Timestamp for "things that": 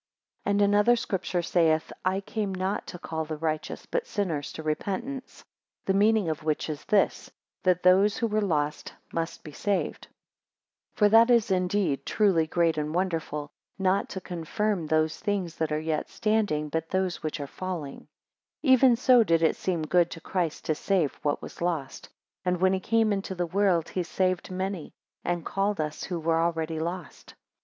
15.19-15.71